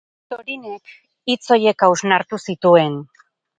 Thorinek 0.33 0.93
hitz 1.33 1.53
horiek 1.57 1.87
hausnartu 1.89 2.43
zituen. 2.49 3.01